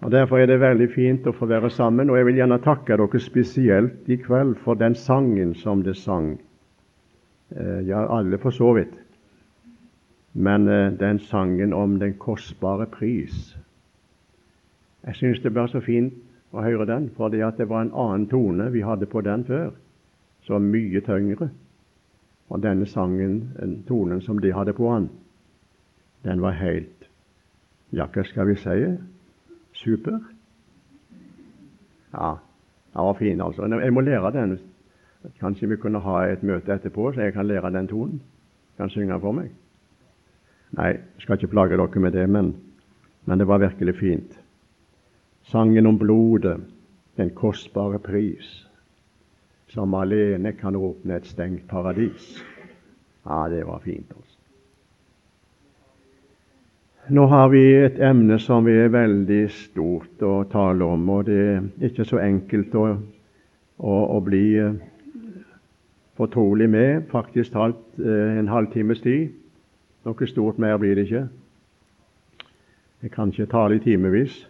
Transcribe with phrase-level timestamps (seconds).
[0.00, 2.98] Og Derfor er det veldig fint å få være sammen, og jeg vil gjerne takke
[3.00, 6.34] dere spesielt i kveld for den sangen som det sang.
[7.56, 8.92] Eh, ja, alle for så vidt.
[10.34, 13.56] Men eh, den sangen om den kostbare pris
[15.06, 16.14] Jeg syns det ble så fint
[16.50, 19.70] å høre den, fordi at det var en annen tone vi hadde på den før,
[20.42, 21.48] så mye tyngre.
[22.50, 25.08] Og denne sangen, tonen som de hadde på den,
[26.26, 26.92] den var helt
[27.94, 28.80] Ja, hva skal vi si?
[29.76, 30.18] Super.
[32.12, 32.32] Ja,
[32.94, 33.66] den var fin, altså.
[33.66, 34.58] Jeg må lære den.
[35.40, 38.20] Kanskje vi kunne ha et møte etterpå, så jeg kan lære den tonen.
[38.76, 39.50] Kan synge for meg.
[40.76, 42.54] Nei, jeg skal ikke plage dere med det, men,
[43.24, 44.38] men det var virkelig fint.
[45.46, 46.60] Sangen om blodet,
[47.16, 48.66] den kostbare pris,
[49.68, 52.36] som alene kan åpne et stengt paradis.
[53.26, 54.35] Ja, det var fint, altså.
[57.08, 61.60] Nå har vi et emne som er veldig stort å tale om, og det er
[61.86, 62.86] ikke så enkelt å,
[63.78, 64.74] å, å bli eh,
[66.18, 67.04] fortrolig med.
[67.12, 69.30] Faktisk talt eh, en halvtimes tid.
[70.02, 71.22] Noe stort mer blir det ikke.
[73.06, 74.42] Jeg kan ikke tale i timevis,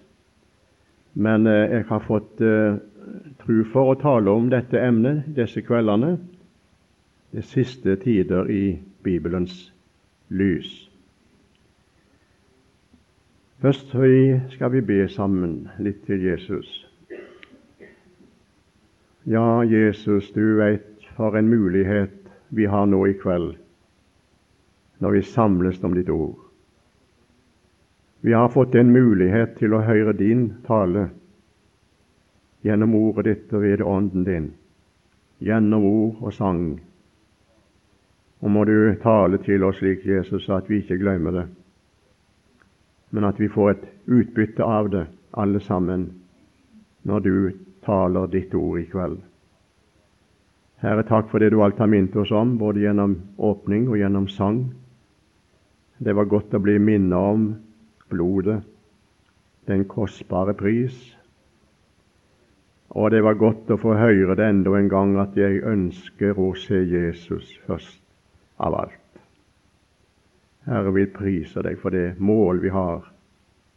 [1.12, 6.16] men eh, jeg har fått tro for å tale om dette emnet disse kveldene,
[7.36, 9.66] de siste tider i Bibelens
[10.33, 10.86] lys.
[13.67, 13.89] Først
[14.55, 16.69] skal vi be sammen litt til Jesus.
[19.27, 22.14] Ja, Jesus, du veit for en mulighet
[22.55, 23.56] vi har nå i kveld
[25.03, 26.39] når vi samles om ditt ord.
[28.22, 31.09] Vi har fått en mulighet til å høre din tale
[32.62, 34.50] gjennom ordet ditt og ved ånden din,
[35.42, 36.64] gjennom ord og sang.
[38.47, 41.48] Og må du tale til oss slik, Jesus, at vi ikke glemmer det
[43.17, 46.11] men at vi får et utbytte av det, alle sammen,
[47.09, 47.36] når du
[47.86, 49.22] taler ditt ord i kveld.
[50.84, 54.27] Herre, takk for det du alt har minnet oss om, både gjennom åpning og gjennom
[54.28, 54.66] sang.
[55.97, 57.47] Det var godt å bli minnet om
[58.12, 58.59] blodet,
[59.65, 60.98] den kostbare pris.
[62.93, 66.53] Og det var godt å få høre det enda en gang at jeg ønsker å
[66.60, 68.04] se Jesus først
[68.60, 69.06] av alt.
[70.66, 73.04] Herre, vi priser deg for det mål vi har,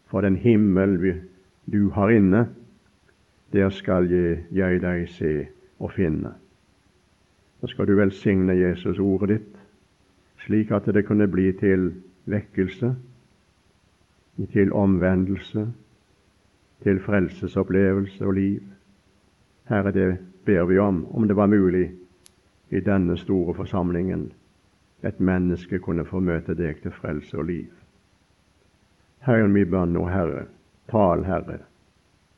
[0.09, 1.13] for den himmel vi,
[1.69, 2.47] du har inne.
[3.53, 5.33] Der skal jeg, jeg deg se
[5.79, 6.33] og finne.
[7.61, 9.53] Så skal du velsigne Jesus ordet ditt,
[10.45, 11.91] slik at det kunne bli til
[12.25, 12.95] vekkelse,
[14.53, 15.67] til omvendelse,
[16.83, 18.63] til frelsesopplevelse og liv.
[19.69, 21.91] Herre, det ber vi om, om det var mulig
[22.71, 24.31] i denne store forsamlingen
[25.03, 27.71] et menneske kunne få møte deg til frelse og liv.
[29.25, 30.45] Herren min bønn og Herre,
[30.91, 31.59] tal, Herre,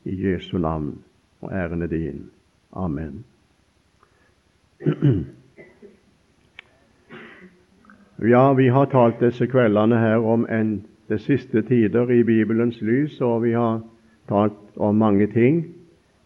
[0.06, 1.04] i Jesu navn,
[1.42, 2.30] og æren er din.
[2.74, 3.24] Amen.
[8.22, 13.16] Ja, vi har talt disse kveldene her om en, de siste tider i Bibelens lys,
[13.22, 13.80] og vi har
[14.30, 15.64] talt om mange ting.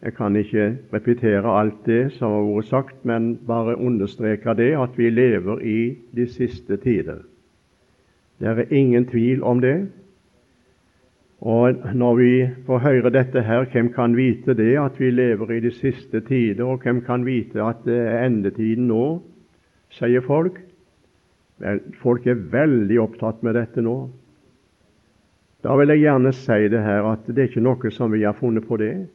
[0.04, 4.98] Jeg kan ikke repetere alt det som har vært sagt, men bare understreke det at
[4.98, 5.80] vi lever i
[6.16, 7.24] de siste tider.
[8.40, 9.88] Det er ingen tvil om det.
[11.42, 12.32] Og når vi
[12.66, 16.66] får høre dette her, hvem kan vite det, at vi lever i de siste tider,
[16.66, 19.20] og hvem kan vite at det er endetiden nå,
[19.94, 20.60] sier folk.
[21.62, 23.98] Vel, folk er veldig opptatt med dette nå.
[25.64, 28.36] Da vil jeg gjerne si det her at det er ikke noe som vi har
[28.38, 29.08] funnet på det.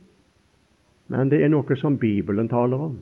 [1.11, 2.99] Men det er noe som Bibelen taler om.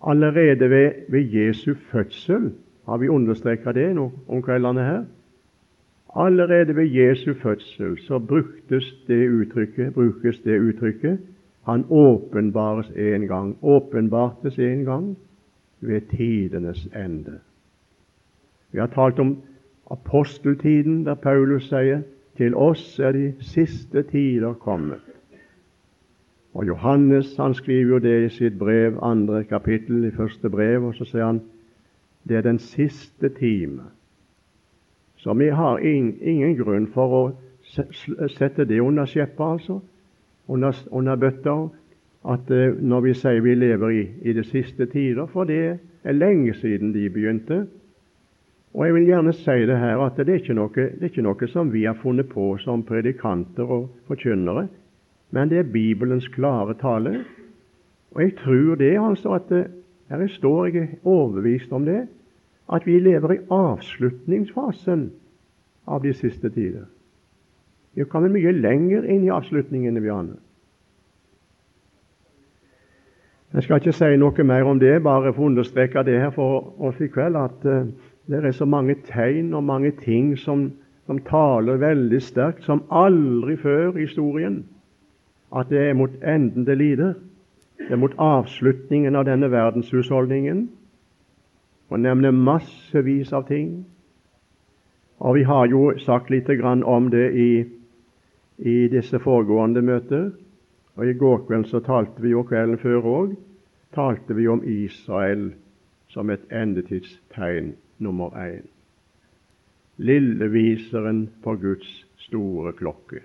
[0.00, 2.52] Allerede ved, ved Jesu fødsel
[2.88, 5.02] har vi understreket det nå om kveldene her.
[6.16, 11.18] Allerede ved Jesu fødsel så bruktes det uttrykket, brukes det uttrykket
[11.62, 15.18] Han åpenbares en gang, åpenbartes en gang
[15.80, 17.38] ved tidenes ende.
[18.72, 19.42] Vi har talt om
[19.90, 22.02] aposteltiden, der Paulus sier
[22.36, 25.19] til oss er de siste tider kommet.
[26.54, 30.94] Og Johannes han skriver jo det i sitt brev, andre kapittel i første brev, og
[30.94, 31.42] så sier han
[32.28, 33.82] det er den siste time.
[35.16, 37.22] Så vi har ingen grunn for å
[38.28, 39.78] sette det under skjeppet, altså,
[40.48, 41.56] under, under bøtta,
[42.28, 46.16] at uh, når vi sier vi lever i, i de siste tider, for det er
[46.16, 47.62] lenge siden de begynte.
[48.74, 51.48] Og jeg vil gjerne si det her at det er, noe, det er ikke noe
[51.48, 54.68] som vi har funnet på som predikanter og forkynnere
[55.30, 57.24] men det er Bibelens klare tale.
[58.10, 59.66] Og jeg tror det altså at det
[60.10, 62.06] her står jeg overbevist om det,
[62.72, 65.10] at vi lever i avslutningsfasen
[65.86, 66.86] av de siste tider.
[67.94, 70.38] Vi er kommet mye lenger inn i avslutningen enn vi aner.
[73.50, 76.70] Jeg skal ikke si noe mer om det, bare for å understreke det her for
[76.78, 77.88] oss i kveld, at uh,
[78.30, 80.68] det er så mange tegn og mange ting som,
[81.10, 84.62] som taler veldig sterkt, som aldri før i historien,
[85.56, 87.14] at det er mot enden det lider.
[87.78, 90.68] Det er mot avslutningen av denne verdenshusholdningen.
[91.90, 93.84] Og nevner massevis av ting.
[95.18, 97.64] Og vi har jo sagt litt om det i,
[98.58, 100.30] i disse foregående møter.
[100.96, 103.38] Og I går kveld så talte vi jo kvelden før òg
[103.94, 105.52] talte vi om Israel
[106.08, 108.66] som et endetidstegn nummer én.
[109.96, 113.20] Lilleviseren på Guds store klokke.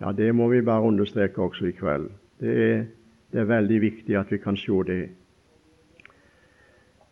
[0.00, 2.08] Ja, Det må vi bare understreke også i kveld.
[2.40, 2.84] Det er,
[3.32, 5.08] det er veldig viktig at vi kan se det.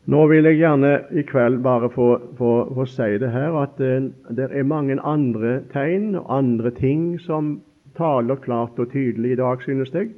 [0.09, 2.07] Nå vil jeg gjerne i kveld bare få,
[2.39, 6.71] få, få si det her at det, eh, det er mange andre tegn og andre
[6.71, 7.59] ting som
[7.97, 10.09] taler klart og tydelig i dag, synes jeg.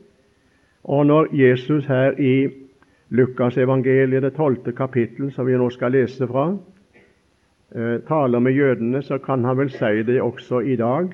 [0.84, 2.48] Og når Jesus her i
[3.10, 6.52] Lukas evangeliet, det tolvte kapittel, som vi nå skal lese fra,
[7.74, 11.10] eh, taler med jødene, så kan han vel si det også i dag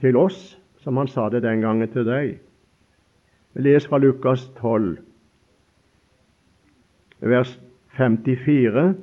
[0.00, 2.38] til oss, som han sa det den gangen til deg.
[3.54, 4.98] Les fra Lukas 12,
[7.20, 7.60] vers
[7.96, 8.94] 54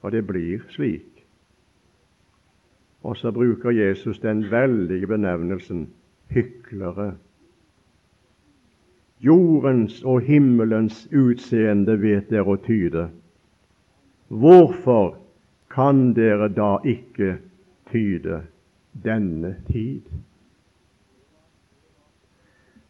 [0.00, 1.08] Og det blir slik.
[3.02, 5.86] Og så bruker Jesus den veldige benevnelsen
[6.32, 7.12] hyklere.
[9.20, 13.08] Jordens og himmelens utseende vet dere å tyde.
[14.28, 15.21] Hvorfor
[15.74, 17.36] kan dere da ikke
[17.92, 18.42] tyde
[19.04, 20.00] denne tid?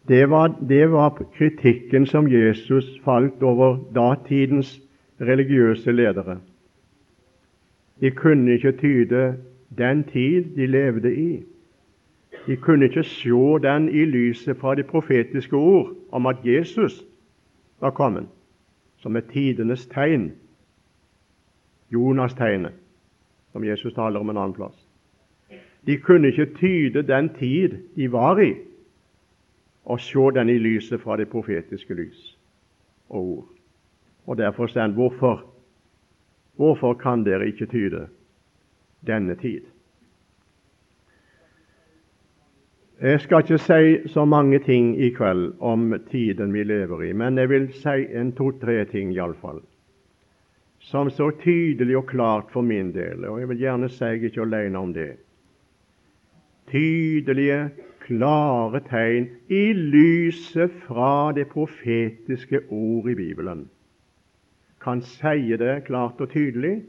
[0.08, 4.80] Det var, det var kritikken som Jesus falt over datidens
[5.20, 6.40] religiøse ledere.
[8.00, 9.36] De kunne ikke tyde
[9.78, 11.42] den tid de levde i.
[12.46, 13.30] De kunne ikke se
[13.62, 17.04] den i lyset fra det profetiske ord om at Jesus
[17.80, 18.26] var kommet,
[18.96, 20.32] som et tidenes tegn.
[21.92, 22.72] Jonas-tegnet,
[23.52, 24.76] som Jesus taler om en annen plass.
[25.86, 28.54] De kunne ikke tyde den tid de var i,
[29.84, 32.38] og se den i lyset fra det profetiske lys
[33.08, 33.48] og ord.
[34.26, 35.42] Og derfor sier han hvorfor,
[36.56, 38.06] hvorfor kan dere ikke tyde
[39.06, 39.66] denne tid.
[43.02, 47.38] Jeg skal ikke si så mange ting i kveld om tiden vi lever i, men
[47.38, 49.58] jeg vil si en to-tre ting iallfall,
[50.82, 54.46] som så tydelig og klart for min del, og jeg vil gjerne si jeg ikke
[54.46, 55.12] alene om det.
[56.72, 57.70] Tydelige,
[58.02, 63.68] klare tegn i lyset fra det profetiske ord i Bibelen
[64.82, 66.82] kan si det klart og tydelig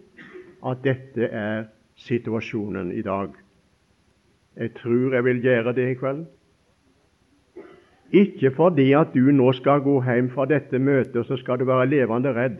[0.65, 3.29] at dette er situasjonen i dag.
[4.57, 6.25] Jeg tror jeg vil gjøre det i kveld.
[8.13, 11.89] Ikke fordi at du nå skal gå hjem fra dette møtet så skal du være
[11.89, 12.59] levende redd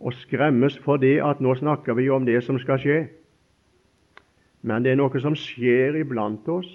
[0.00, 2.98] og skremmes fordi at nå snakker vi om det som skal skje.
[4.62, 6.68] Men det er noe som skjer iblant oss,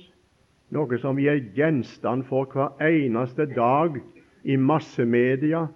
[0.73, 3.99] noe som vi er gjenstand for hver eneste dag
[4.43, 5.67] i massemedia.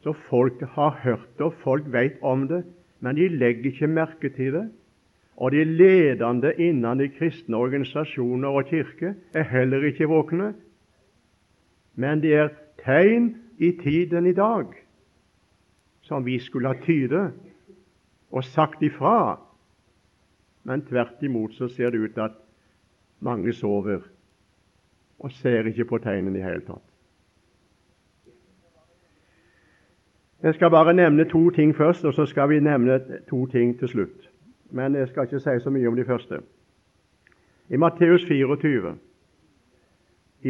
[0.00, 2.62] Så folk har hørt det, og folk vet om det,
[3.00, 4.66] men de legger ikke merke til det.
[5.40, 10.52] Og de ledende innen de kristne organisasjoner og kirke er heller ikke våkne.
[11.96, 12.52] Men det er
[12.84, 14.72] tegn i tiden i dag
[16.10, 17.30] som vi skulle ha tyde
[18.30, 19.38] og sagt ifra.
[20.66, 22.36] Men tvert imot så ser det ut til at
[23.20, 24.02] mange sover
[25.20, 26.84] og ser ikke på tegnene i hele tatt.
[30.42, 32.98] Jeg skal bare nevne to ting først, og så skal vi nevne
[33.28, 34.30] to ting til slutt
[34.70, 36.40] men jeg skal ikke si så mye om de første.
[37.70, 38.96] I Matteus 24,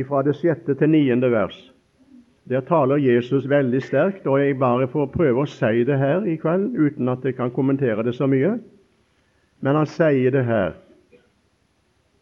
[0.08, 1.58] fra det sjette til niende vers,
[2.48, 6.36] der taler Jesus veldig sterkt, og jeg bare får prøve å si det her i
[6.40, 8.56] kveld uten at jeg kan kommentere det så mye.
[9.60, 10.74] Men han sier det her.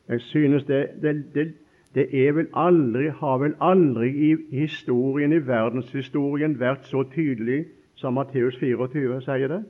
[0.08, 1.46] Jeg synes det, det, det,
[1.94, 7.66] det er vel aldri, har vel aldri i historien, i verdenshistorien vært så tydelig
[7.98, 9.62] som Matteus 24 sier det.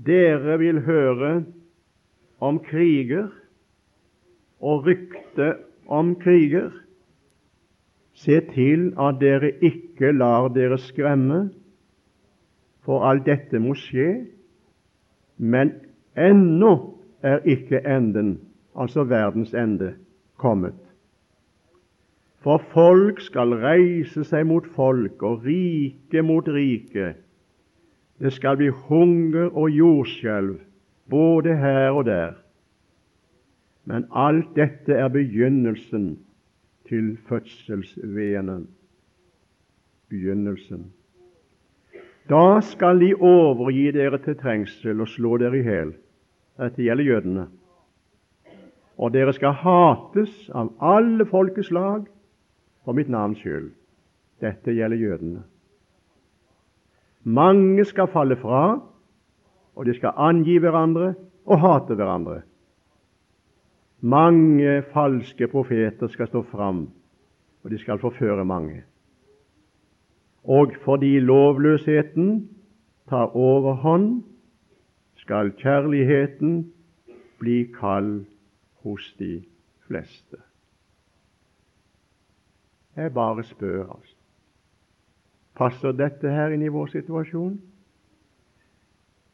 [0.00, 1.44] Dere vil høre
[2.40, 3.28] om kriger
[4.60, 5.54] og rykte
[5.86, 6.70] om kriger.
[8.20, 11.48] Se til at dere ikke lar dere skremme,
[12.84, 14.26] for alt dette må skje.
[15.38, 15.72] Men
[16.18, 16.72] ennå
[17.24, 18.34] er ikke enden,
[18.76, 19.94] altså verdens ende,
[20.36, 20.76] kommet.
[22.44, 27.14] For folk skal reise seg mot folk, og rike mot rike.
[28.20, 30.58] Det skal bli hunger og jordskjelv,
[31.08, 32.32] både her og der.
[33.88, 36.18] Men alt dette er begynnelsen
[36.90, 38.66] til fødselsvenen,
[40.10, 40.88] Begynnelsen.
[42.30, 45.92] Da skal de overgi dere til trengsel og slå dere i hjel.
[46.58, 47.46] Dette gjelder jødene.
[48.98, 52.10] Og dere skal hates av alle folkeslag
[52.84, 53.70] for mitt navns skyld.
[54.42, 55.44] Dette gjelder jødene.
[57.22, 58.80] Mange skal falle fra,
[59.76, 61.14] og de skal angi hverandre
[61.46, 62.40] og hate hverandre.
[64.00, 66.88] Mange falske profeter skal stå fram,
[67.62, 68.82] og de skal forføre mange.
[70.44, 72.48] Og fordi lovløsheten
[73.08, 74.22] tar overhånd,
[75.16, 76.72] skal kjærligheten
[77.38, 78.24] bli kald
[78.82, 79.42] hos de
[79.86, 80.36] fleste.
[82.96, 84.16] Jeg bare spør, altså.
[85.54, 87.60] Passer dette her inn i vår situasjon?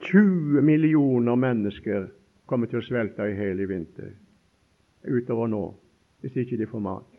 [0.00, 2.08] 20 millioner mennesker
[2.50, 4.10] kommer til å svelte i hele vinter
[5.08, 5.62] utover nå,
[6.20, 7.12] hvis ikke de får mat.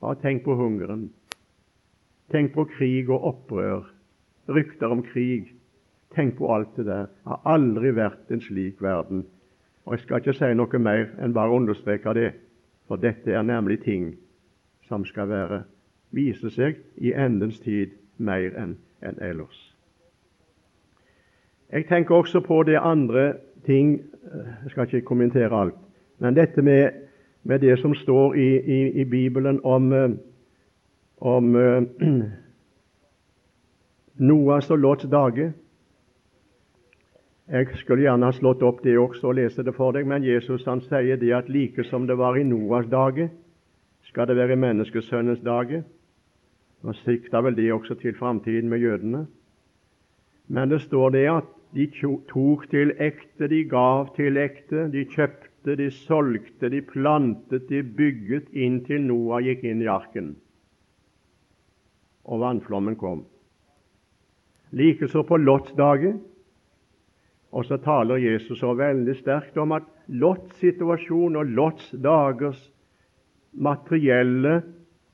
[0.00, 1.10] Bare tenk på hungeren.
[2.32, 3.84] Tenk på krig og opprør,
[4.48, 5.52] rykter om krig.
[6.14, 7.06] Tenk på alt det der.
[7.06, 9.26] Det har aldri vært en slik verden.
[9.84, 12.32] Og Jeg skal ikke si noe mer enn bare understreke det,
[12.86, 14.14] for dette er nemlig ting
[14.88, 15.62] som skal være,
[16.10, 19.72] vise seg i endens tid mer enn en ellers.
[21.72, 24.00] Jeg tenker også på det andre ting
[24.62, 25.81] Jeg skal ikke kommentere alt.
[26.22, 26.92] Men dette med,
[27.42, 29.88] med det som står i, i, i Bibelen om,
[31.18, 31.56] om
[34.30, 35.50] Noas og Lots dager
[37.48, 40.62] Jeg skulle gjerne ha slått opp det også og lese det for deg, men Jesus
[40.64, 43.28] han sier det at like som det var i Noas dager,
[44.06, 45.82] skal det være i menneskesønnens dager.
[46.86, 49.26] Og sikta vel det også til framtiden med jødene.
[50.48, 51.86] Men det står det at de
[52.30, 58.50] tok til ekte, de gav til ekte, de kjøpte, de solgte, de plantet, de bygget,
[58.52, 60.34] inntil Noah gikk inn i arken
[62.22, 63.24] og vannflommen kom.
[64.70, 66.14] Likeså på Lots dager.
[67.52, 72.62] Og så taler Jesus så veldig sterkt om at Lots situasjon og Lots dagers
[73.52, 74.60] materielle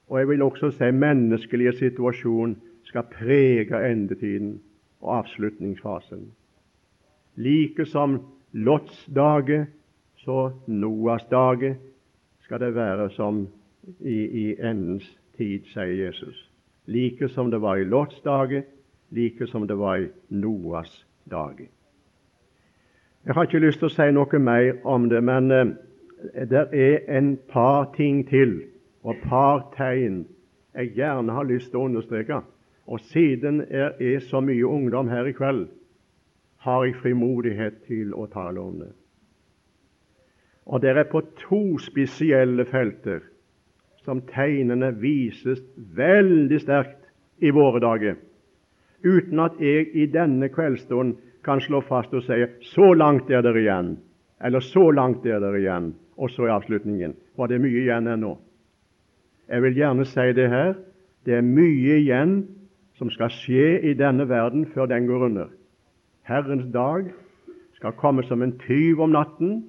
[0.09, 2.57] og jeg vil også si menneskelige situasjon
[2.89, 4.55] skal prege endetiden
[5.01, 6.31] og avslutningsfasen.
[7.37, 8.21] Like som
[8.53, 9.67] Lots dage,
[10.29, 11.77] så Noas dage
[12.45, 13.47] skal det være som
[14.01, 15.07] i, i endens
[15.37, 16.37] tid, sier Jesus.
[16.85, 18.63] Like som det var i Lots dage,
[19.11, 21.71] like som det var i Noas dage.
[23.25, 25.73] Jeg har ikke lyst til å si noe mer om det, men eh,
[26.53, 28.59] det er en par ting til
[29.09, 30.27] og par tegn
[30.75, 32.43] jeg gjerne har lyst til å understreke.
[32.85, 35.71] Og siden det er så mye ungdom her i kveld,
[36.69, 38.93] har jeg frimodighet til å tale om det.
[40.69, 43.23] Og det er på to spesielle felter
[44.05, 45.61] som tegnene vises
[45.97, 47.09] veldig sterkt
[47.45, 48.17] i våre dager,
[49.05, 53.61] uten at jeg i denne kveldsstund kan slå fast og si 'så langt er dere
[53.61, 53.97] igjen',
[54.41, 57.15] eller 'så langt er dere igjen', og så er avslutningen.
[57.37, 58.39] For det er mye igjen ennå.
[59.49, 60.75] Jeg vil gjerne si det her.
[61.27, 62.47] Det er mye igjen
[62.99, 65.47] som skal skje i denne verden før den går under.
[66.23, 67.13] Herrens dag
[67.79, 69.65] skal komme som en tyv om natten.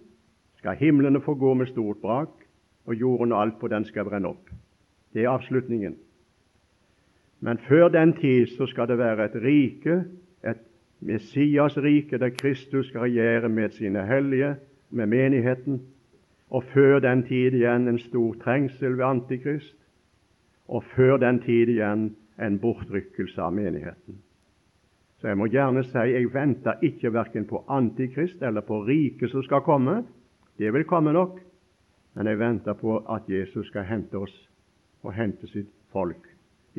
[0.60, 2.32] Skal himlene gå med stort brak,
[2.86, 4.50] og jorden og alt på den skal brenne opp.
[5.14, 5.96] Det er avslutningen.
[7.40, 10.04] Men før den tid så skal det være et rike,
[10.44, 10.60] et
[11.00, 14.56] Messias rike, der Kristus skal regjere med sine hellige,
[14.90, 15.82] med menigheten,
[16.50, 19.78] og før den tid igjen en stor trengsel ved Antikrist,
[20.68, 24.20] og før den tid igjen en bortrykkelse av menigheten.
[25.20, 29.44] Så jeg må gjerne si jeg venter ikke verken på Antikrist eller på riket som
[29.44, 30.04] skal komme.
[30.60, 31.40] Det vil komme nok.
[32.16, 34.34] Men jeg venter på at Jesus skal hente oss
[35.04, 36.28] og hente sitt folk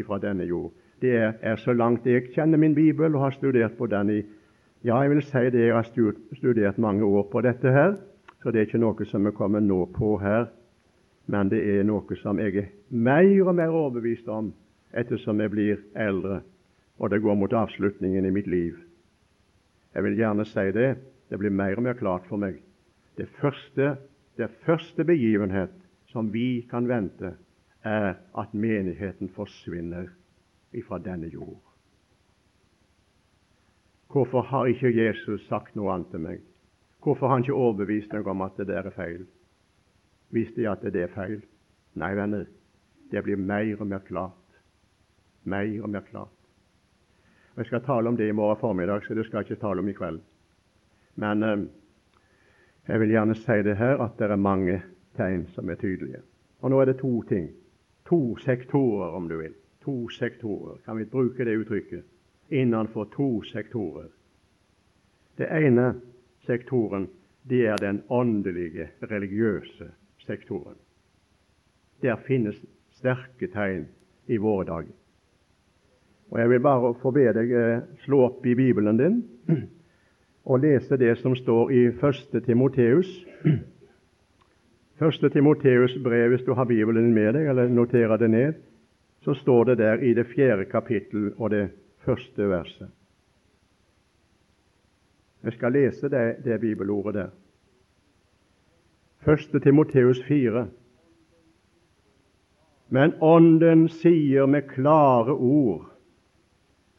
[0.06, 0.72] fra denne jord.
[1.00, 4.20] Det er så langt jeg kjenner min bibel og har studert på den i
[4.84, 5.84] Ja, jeg vil si det jeg har
[6.32, 7.98] studert mange år på dette her.
[8.42, 10.46] Så det er ikke noe som er kommet nå på her,
[11.26, 14.54] men det er noe som jeg er mer og mer overbevist om
[14.96, 16.40] ettersom jeg blir eldre
[17.00, 18.76] og det går mot avslutningen i mitt liv.
[19.94, 20.90] Jeg vil gjerne si det.
[21.30, 22.60] Det blir mer og mer klart for meg.
[23.20, 23.96] Det første,
[24.36, 25.72] det første begivenhet
[26.08, 27.34] som vi kan vente,
[27.84, 30.06] er at menigheten forsvinner
[30.72, 31.60] ifra denne jord.
[34.08, 36.38] Hvorfor har ikke Jesus sagt noe annet til meg?
[37.04, 39.26] Hvorfor har han ikke overbevist meg om at det der er feil?
[40.32, 41.42] Visste jeg at det er feil?
[42.00, 42.46] Nei, venner,
[43.12, 44.56] det blir mer og mer klart.
[45.44, 46.32] Mer og mer klart.
[47.56, 49.92] Jeg skal tale om det i morgen formiddag, så det skal jeg ikke tale om
[49.92, 50.24] i kveld.
[51.20, 51.68] Men eh,
[52.90, 54.80] jeg vil gjerne si det her at det er mange
[55.16, 56.22] tegn som er tydelige.
[56.60, 57.50] Og nå er det to ting.
[58.10, 59.54] To sektorer, om du vil.
[59.84, 60.80] To sektorer.
[60.84, 62.02] Kan vi bruke det uttrykket?
[62.50, 64.08] Innenfor to sektorer.
[65.38, 65.94] Det ene
[66.46, 67.08] sektoren,
[67.48, 69.92] det er den åndelige, religiøse
[70.26, 70.76] sektoren.
[72.02, 72.58] Der finnes
[72.90, 73.86] sterke tegn
[74.26, 74.96] i våre dager.
[76.30, 79.22] Og Jeg vil bare få be deg eh, slå opp i Bibelen din
[80.44, 82.42] og lese det som står i 1.
[82.46, 83.26] Timoteus.
[85.00, 85.32] 1.
[85.32, 88.52] Timoteus brev, hvis du har Bibelen med deg, eller noterer det ned,
[89.24, 91.68] så står det der i det fjerde kapittel og det
[92.04, 92.88] første verset.
[95.44, 97.30] Jeg skal lese det, det bibelordet der.
[99.32, 99.62] 1.
[99.62, 100.66] Timoteus 4.
[102.88, 105.86] Men Ånden sier med klare ord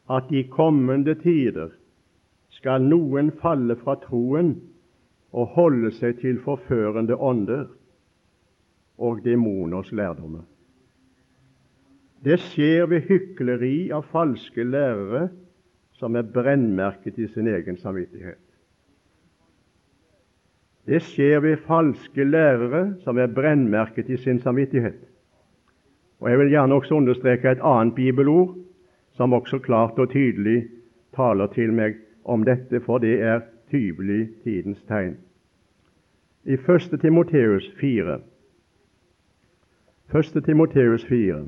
[0.09, 1.69] at i kommende tider
[2.61, 4.53] skal noen falle fra troen
[5.33, 7.65] og holde seg til forførende ånder
[9.01, 10.43] og demoners lærdommer.
[12.21, 15.31] Det skjer ved hykleri av falske lærere
[15.97, 18.37] som er brennmerket i sin egen samvittighet.
[20.85, 25.01] Det skjer ved falske lærere som er brennmerket i sin samvittighet.
[26.21, 28.53] Og Jeg vil gjerne også understreke et annet bibelord
[29.17, 30.67] som også klart og tydelig
[31.17, 35.17] taler til meg om dette, for det er tydelig tidens tegn.
[36.43, 36.99] I 1.
[37.01, 38.19] Timoteus 4
[40.13, 40.43] 1.
[40.45, 41.47] Timoteus 4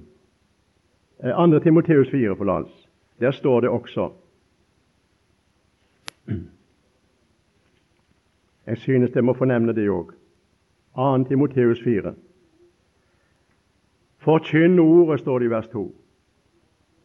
[1.23, 1.59] 2.
[1.59, 2.87] Timoteus 4, forlatelse.
[3.19, 4.11] Der står det også
[8.67, 10.11] Jeg synes jeg må fornevne det òg.
[10.95, 11.23] 2.
[11.23, 12.13] Timoteus 4.
[14.17, 15.95] Forkynn ordet, står det i vers 2.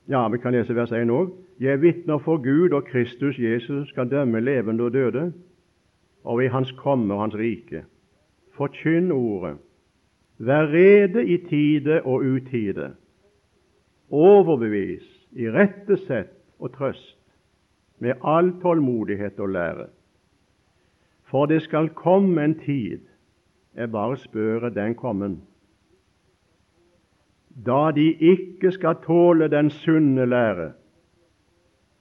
[0.09, 1.48] Ja, vi kan lese vers 1 òg.
[1.61, 5.33] Jeg vitner for Gud og Kristus Jesus skal dømme levende og døde,
[6.25, 7.85] og i Hans komme og Hans rike.
[8.55, 9.57] Forkynn ordet.
[10.39, 12.95] Vær rede i tide og utide.
[14.11, 17.19] Overbevis, irettesett og trøst
[17.99, 19.87] med all tålmodighet og lære.
[21.25, 23.01] For det skal komme en tid,
[23.75, 25.43] jeg bare spør den kommen,
[27.67, 30.73] da de ikke skal tåle den sunne lære,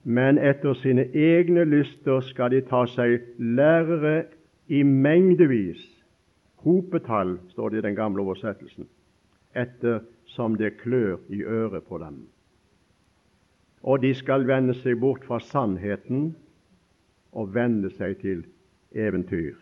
[0.08, 4.22] men etter sine egne lyster skal de ta seg lærere
[4.72, 5.82] i mengdevis,
[6.64, 8.88] hopetall, står det i den gamle oversettelsen,
[9.52, 10.00] etter
[10.32, 12.22] som det klør i øret på dem.
[13.84, 16.30] Og de skal vende seg bort fra sannheten
[17.36, 18.46] og vende seg til
[18.96, 19.60] eventyr.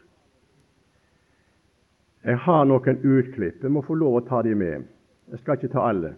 [2.26, 3.62] Jeg har noen utklipp.
[3.62, 4.86] Jeg må få lov å ta de med.
[5.30, 6.14] Jeg skal ikke ta alle.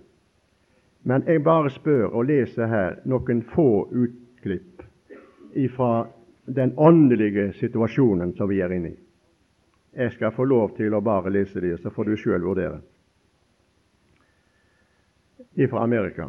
[1.02, 4.82] Men jeg bare spør og leser her noen få utklipp
[5.74, 6.06] fra
[6.46, 8.98] den åndelige situasjonen som vi er inne i.
[9.98, 12.80] Jeg skal få lov til å bare lese det, så får du sjøl vurdere.
[15.58, 16.28] Fra Amerika.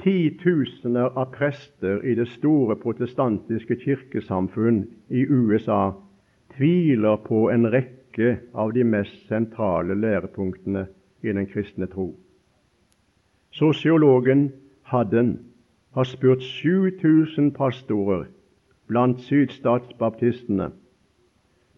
[0.00, 5.90] Titusener av prester i det store protestantiske kirkesamfunn i USA
[6.56, 10.86] tviler på en rekke av de mest sentrale lærepunktene
[11.20, 12.14] i den kristne tro.
[13.50, 15.38] Sosiologen Hadden
[15.94, 18.24] har spurt 7000 pastorer
[18.86, 20.70] blant sydstatsbaptistene,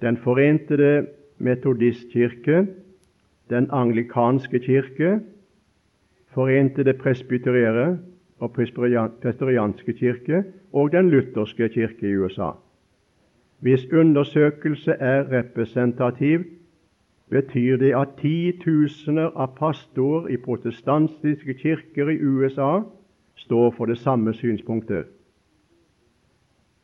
[0.02, 1.06] Den forente
[1.38, 2.66] metodistkirke,
[3.50, 5.20] Den anglikanske kirke,
[6.26, 7.98] Forente presbyterere
[8.38, 12.50] og presbyterianske kirke og Den lutherske kirke i USA.
[13.60, 16.44] Hvis undersøkelse er representativ,
[17.32, 22.82] betyr det at titusener av pastorer i protestantiske kirker i USA
[23.40, 25.04] står for det samme synspunktet.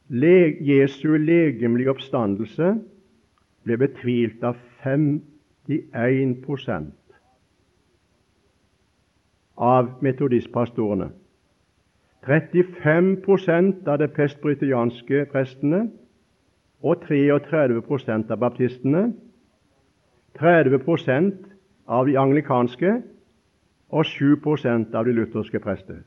[0.09, 2.79] Le Jesu legemlige oppstandelse
[3.65, 6.93] ble betvilt av 51%
[9.59, 11.11] av metodistpastorene.
[12.25, 15.91] 35% av de presbyterianske prestene
[16.83, 19.13] og 33% av baptistene.
[20.41, 21.33] 30%
[21.89, 22.93] av de anglikanske
[23.89, 26.03] og 7% av de lutherske prester.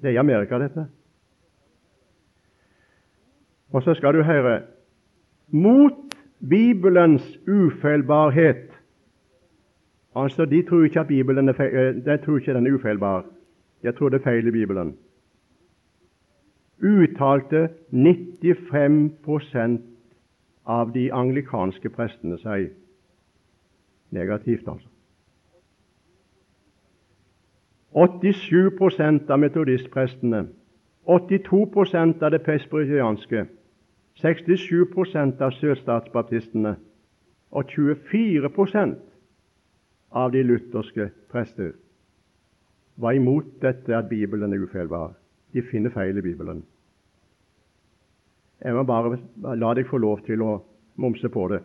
[0.00, 0.86] Det er i Amerika, dette.
[3.72, 4.62] Og så skal du høre
[5.52, 8.68] mot Bibelens ufeilbarhet
[10.16, 13.24] Altså, De tror ikke at Bibelen er feil, eh, de tror ikke den er ufeilbar.
[13.82, 14.96] Jeg tror det er feil i Bibelen.
[16.82, 19.12] Uttalte 95
[20.68, 22.70] av de anglikanske prestene seg
[24.12, 24.88] negativt, altså.
[27.96, 30.44] 87% av metodistprestene,
[31.08, 33.46] 82% av det presbyterianske,
[34.20, 36.76] 67% av sørstatsbaptistene
[37.50, 38.98] og 24%
[40.10, 41.72] av de lutherske prester
[42.98, 45.14] var imot dette at Bibelen er ufeilbar.
[45.54, 46.64] De finner feil i Bibelen.
[48.64, 49.18] Jeg må bare
[49.56, 50.58] la deg få lov til å
[50.98, 51.60] momse på det.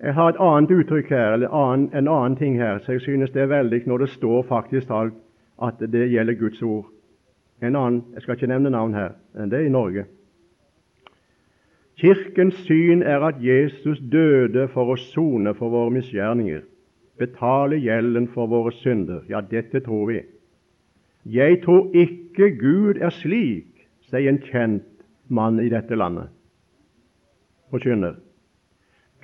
[0.00, 3.42] Jeg har et annet uttrykk her, eller en annen ting her, så jeg synes det
[3.42, 5.18] er veldig når det står faktisk alt
[5.60, 6.86] at det gjelder Guds ord.
[7.62, 10.04] En annen, Jeg skal ikke nevne navn her, men det er i Norge.
[12.00, 16.62] Kirkens syn er at Jesus døde for å sone for våre misgjerninger,
[17.18, 19.20] betale gjelden for våre synder.
[19.28, 20.22] Ja, dette tror vi.
[21.28, 23.69] Jeg tror ikke Gud er slik,
[24.10, 24.86] sier en kjent
[25.30, 26.30] mann i dette landet.
[27.70, 28.16] Forkynner.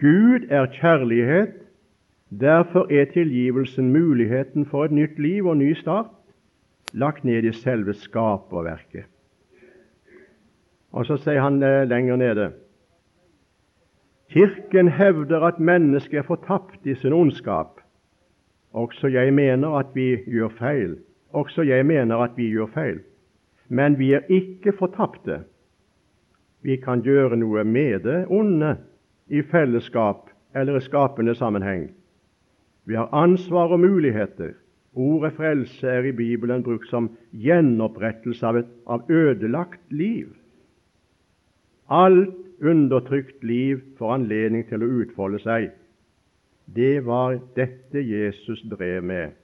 [0.01, 1.55] Gud er kjærlighet,
[2.31, 6.13] derfor er tilgivelsen muligheten for et nytt liv og ny start,
[6.93, 9.09] lagt ned i selve skaperverket.
[10.93, 12.53] Og så sier han eh, lenger nede
[14.33, 17.81] Kirken hevder at mennesket er fortapt i sin ondskap.
[18.73, 20.97] Også jeg mener at vi gjør feil.
[21.33, 22.99] Også jeg mener at vi gjør feil.
[23.69, 25.41] Men vi er ikke fortapte.
[26.63, 28.77] Vi kan gjøre noe med det onde
[29.31, 31.91] i fellesskap eller i skapende sammenheng.
[32.87, 34.55] Vi har ansvar og muligheter.
[34.97, 40.31] Ordet frelse er i Bibelen brukt som gjenopprettelse av et av ødelagt liv.
[41.93, 45.69] Alt undertrykt liv får anledning til å utfolde seg.
[46.67, 49.35] Det var dette Jesus drev med.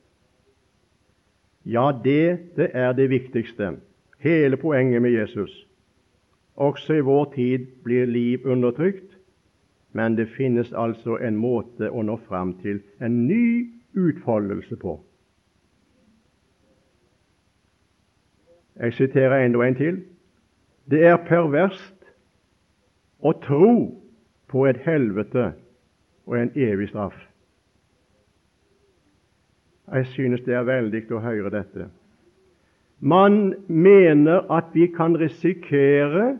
[1.69, 3.77] Ja, dette er det viktigste,
[4.23, 5.53] hele poenget med Jesus.
[6.55, 9.19] Også i vår tid blir liv undertrykt,
[9.93, 15.01] men det finnes altså en måte å nå fram til en ny utfoldelse på.
[18.77, 19.99] Jeg siterer enda en til.
[20.91, 22.07] Det er perverst
[23.21, 23.75] å tro
[24.49, 25.53] på et helvete
[26.27, 27.17] og en evig straff.
[29.93, 31.91] Jeg synes det er veldig å høre dette.
[33.05, 36.37] Man mener at vi kan risikere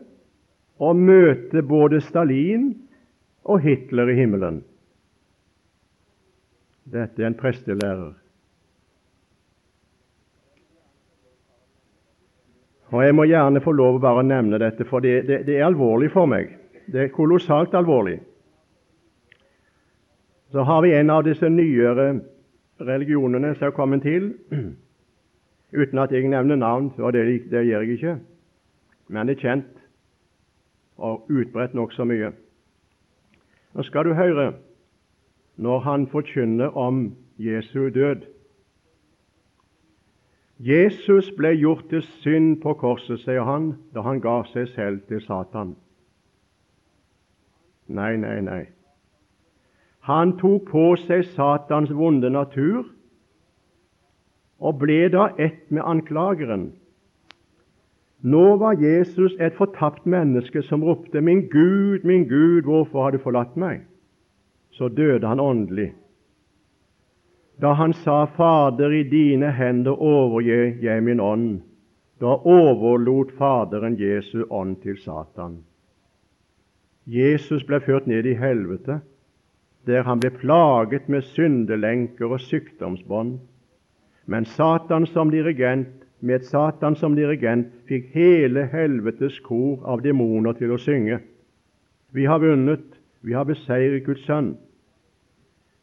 [0.79, 2.69] å møte både Stalin
[3.43, 4.61] og Hitler i himmelen.
[6.87, 8.13] Dette er en prestelærer.
[12.93, 15.67] Og Jeg må gjerne få lov å bare nevne dette, for det, det, det er
[15.67, 16.53] alvorlig for meg.
[16.87, 18.19] Det er kolossalt alvorlig.
[20.53, 22.21] Så har vi en av disse nyere
[22.79, 24.29] religionene som er kommet til,
[25.73, 28.17] uten at jeg nevner navn, for det, det gjør jeg ikke,
[29.07, 29.81] men det er kjent
[30.97, 32.31] og utbredt nokså mye.
[33.73, 34.53] Nå skal du høre
[35.57, 38.25] når han forkynner om Jesu død.
[40.59, 45.21] Jesus ble gjort til synd på korset, sier han, da han ga seg selv til
[45.25, 45.75] Satan.
[47.87, 48.63] Nei, nei, nei.
[50.07, 52.85] Han tok på seg Satans vonde natur
[54.63, 56.71] og ble da ett med anklageren.
[58.23, 63.17] Nå var Jesus et fortapt menneske som ropte 'Min Gud, min Gud, hvorfor har du
[63.17, 63.83] forlatt meg?'
[64.71, 65.93] Så døde han åndelig.
[67.61, 71.61] Da han sa 'Fader, i dine hender overgir jeg min ånd',
[72.21, 75.63] da overlot Faderen Jesu ånd til Satan.
[77.05, 79.01] Jesus ble ført ned i helvete,
[79.85, 83.39] der han ble plaget med syndelenker og sykdomsbånd.
[84.25, 90.71] Men Satan som dirigent med Satan som dirigent fikk hele helvetes kor av demoner til
[90.71, 91.19] å synge.
[92.15, 92.85] Vi har vunnet,
[93.21, 94.53] vi har beseiret Guds sønn.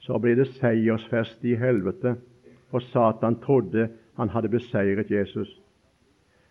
[0.00, 2.14] Så ble det seiersfest i helvete,
[2.72, 5.50] for Satan trodde han hadde beseiret Jesus.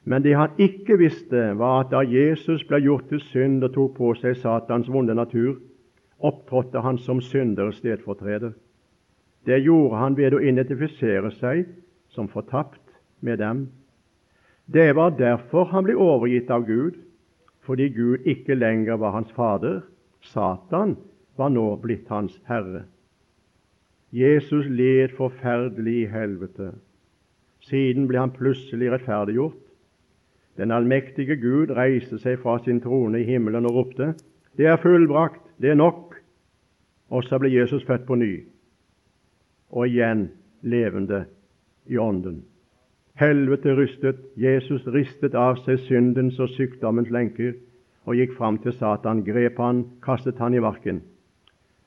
[0.05, 3.97] Men det han ikke visste, var at da Jesus ble gjort til synd og tok
[3.97, 5.57] på seg Satans vonde natur,
[6.19, 8.53] opptrådte han som synderes stedfortreder.
[9.45, 11.65] Det gjorde han ved å identifisere seg
[12.09, 12.81] som fortapt
[13.21, 13.67] med dem
[14.73, 16.97] det var derfor han ble overgitt av Gud,
[17.65, 19.81] fordi Gud ikke lenger var hans fader.
[20.21, 20.93] Satan
[21.37, 22.83] var nå blitt hans herre.
[24.13, 26.69] Jesus led forferdelig i helvete.
[27.65, 29.57] Siden ble han plutselig rettferdiggjort.
[30.57, 34.13] Den allmektige Gud reiste seg fra sin trone i himmelen og ropte:"
[34.57, 36.13] Det er fullbrakt, det er nok.
[37.09, 38.43] Og så ble Jesus født på ny,
[39.69, 40.29] og igjen
[40.61, 41.25] levende
[41.87, 42.43] i ånden.
[43.19, 47.57] Helvete rystet, Jesus ristet av seg syndens og sykdommens lenker
[48.07, 51.01] og gikk fram til Satan, grep han, kastet han i varken.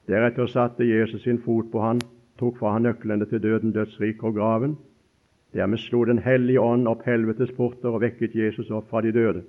[0.08, 2.02] Deretter satte Jesus sin fot på han,
[2.38, 4.76] tok fra han nøklene til døden, dødsriket og graven.
[5.54, 9.42] Dermed slo Den hellige ånd opp helvetes porter og vekket Jesus opp fra de døde.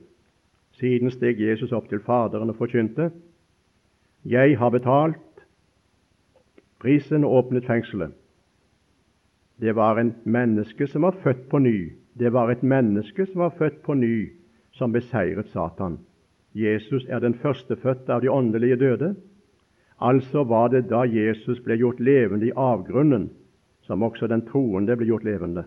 [0.79, 3.11] Siden steg Jesus opp til Faderen og forkynte:"
[4.25, 5.45] Jeg har betalt
[6.79, 8.11] prisen og åpnet fengselet.
[9.57, 11.93] Det var en menneske som var født på ny.
[12.13, 14.33] Det var et menneske som var født på ny,
[14.71, 15.99] som beseiret Satan.
[16.53, 19.15] Jesus er den førstefødte av de åndelige døde.
[20.01, 23.29] Altså var det da Jesus ble gjort levende i avgrunnen,
[23.81, 25.63] som også den troende ble gjort levende.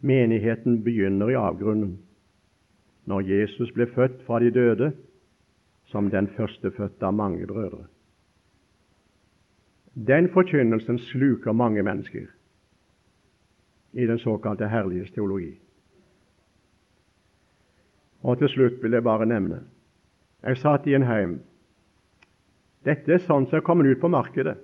[0.00, 1.98] Menigheten begynner i avgrunnen.
[3.06, 4.92] Når Jesus ble født fra de døde,
[5.84, 7.86] som den førstefødte av mange brødre.
[9.94, 12.28] Den forkynnelsen sluker mange mennesker
[13.92, 15.52] i den såkalte herliges teologi.
[18.22, 19.62] Og til slutt vil jeg bare nevne
[20.40, 21.38] jeg satt i en heim.
[22.84, 24.56] Dette er sånn som er kommet ut på markedet.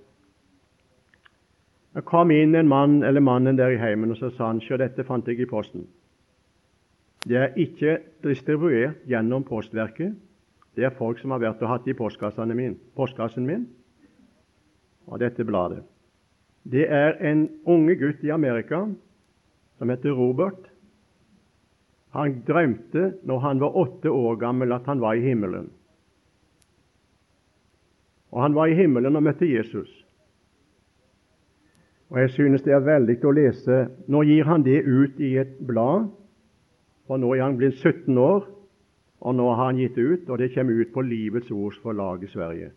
[1.97, 4.79] Det kom inn en mann eller mannen der i heimen, og så sa han sjå,
[4.81, 5.87] dette fant jeg i posten.
[7.27, 10.15] Det er ikke distribuert gjennom Postverket.
[10.77, 11.95] Det er folk som har vært og hatt i
[12.55, 13.67] min, postkassen min.
[15.07, 15.83] Og dette bladet.
[16.65, 18.87] Det er en unge gutt i Amerika
[19.79, 20.71] som heter Robert.
[22.17, 25.71] Han drømte når han var åtte år gammel, at han var i himmelen.
[28.33, 29.91] Og han var i himmelen og møtte Jesus.
[32.09, 35.59] Og Jeg synes det er veldig å lese Nå gir han det ut i et
[35.67, 36.11] blad,
[37.07, 38.47] for nå er han blitt 17 år,
[39.21, 42.23] og nå har han gitt det ut, og det kommer ut på Livets Ords Forlag
[42.23, 42.71] i Sverige.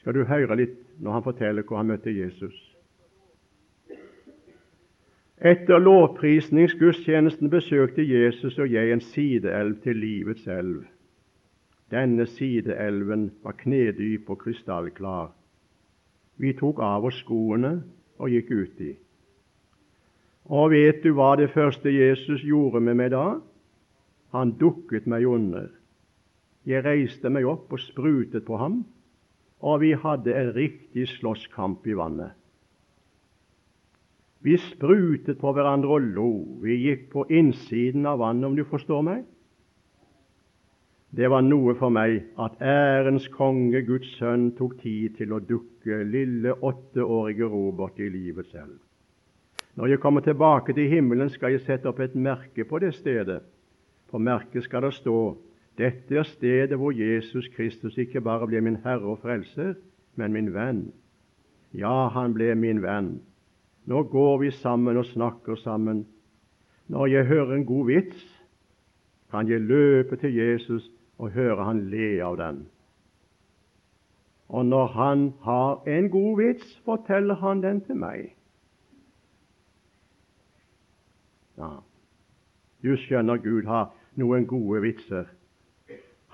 [0.00, 2.56] Skal du høre litt når han forteller hvor han møtte Jesus?
[5.36, 10.86] Etter lovprisningsgudstjenesten besøkte Jesus og jeg en sideelv til livets elv.
[11.92, 15.34] Denne sideelven var knedyp og krystallklar.
[16.40, 17.82] Vi tok av oss skoene
[18.16, 18.94] og gikk uti.
[20.48, 23.36] Og vet du hva det første Jesus gjorde med meg da?
[24.32, 25.68] Han dukket meg under.
[26.64, 28.80] Jeg reiste meg opp og sprutet på ham,
[29.60, 32.32] og vi hadde en riktig slåsskamp i vannet.
[34.46, 36.30] Vi sprutet på hverandre og lo.
[36.62, 39.24] Vi gikk på innsiden av vannet, om du forstår meg.
[41.16, 46.02] Det var noe for meg at ærens konge, Guds sønn, tok tid til å dukke
[46.06, 48.76] lille åtteårige Robert i livet selv.
[49.76, 53.42] Når jeg kommer tilbake til himmelen, skal jeg sette opp et merke på det stedet.
[54.10, 55.18] På merket skal det stå
[55.76, 59.74] dette er stedet hvor Jesus Kristus ikke bare ble min Herre og Frelser,
[60.16, 60.86] men min venn.
[61.76, 63.18] Ja, han ble min venn.
[63.86, 66.06] Nå går vi sammen og snakker sammen.
[66.86, 68.24] Når jeg hører en god vits,
[69.30, 72.66] kan jeg løpe til Jesus og høre han le av den.
[74.48, 78.34] Og når han har en god vits, forteller han den til meg.
[81.58, 81.78] Ja,
[82.84, 85.30] Du skjønner Gud har noen gode vitser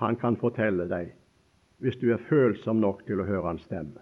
[0.03, 1.13] han kan fortelle deg
[1.83, 3.99] hvis du er følsom nok til å høre hans stemme.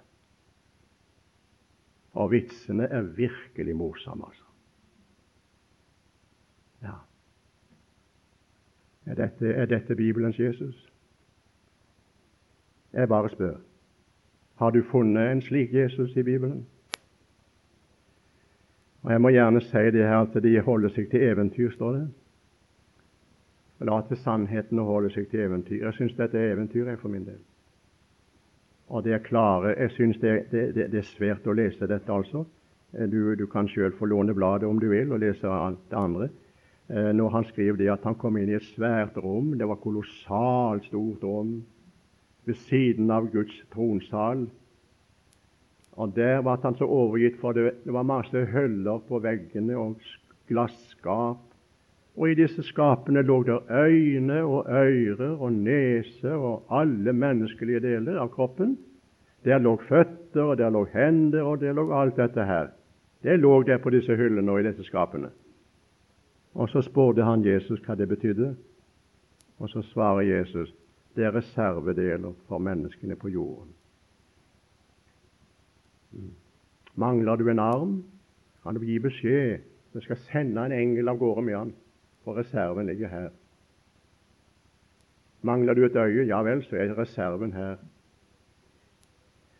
[2.13, 4.43] Og vitsene er virkelig morsomme, altså.
[6.81, 6.93] Ja.
[9.05, 10.91] Er dette, er dette Bibelens Jesus?
[12.93, 13.55] Jeg bare spør.
[14.55, 16.67] Har du funnet en slik Jesus i Bibelen?
[19.01, 22.09] Og Jeg må gjerne si det her at de holder seg til eventyr, står det.
[23.81, 25.85] La til sannheten å holde seg til eventyr.
[25.85, 27.39] Jeg syns dette er eventyr, jeg, for min del.
[28.91, 32.43] Og det er klare Jeg syns det, det, det, er svært å lese dette, altså.
[32.91, 35.99] Eh, du, du kan sjøl få låne bladet om du vil, og lese alt det
[35.99, 36.29] andre.
[36.91, 39.79] Eh, når han skriver det at han kom inn i et svært rom, det var
[39.83, 41.61] kolossalt stort rom,
[42.49, 44.47] ved siden av Guds tronsal.
[45.99, 50.03] Og Der ble han så overgitt, for det var masse høller på veggene og
[50.49, 51.50] glasskap.
[52.21, 58.19] Og i disse skapene lå det øyne og ører og nese og alle menneskelige deler
[58.21, 58.75] av kroppen.
[59.45, 62.69] Der lå føtter, og der lå hender, og der lå alt dette her.
[63.23, 65.31] Det lå der på disse hyllene og i disse skapene.
[66.53, 68.53] Og så spurte han Jesus hva det betydde.
[69.57, 70.73] Og så svarer Jesus
[71.15, 73.73] det er reservedeler for menneskene på jorden.
[76.11, 76.33] Mm.
[76.95, 78.03] Mangler du en arm,
[78.63, 79.59] kan du gi beskjed.
[79.93, 81.73] Du skal sende en engel av gårde med han,
[82.23, 83.29] for reserven ligger her.
[85.41, 87.75] Mangler du et øye, ja vel, så er reserven her.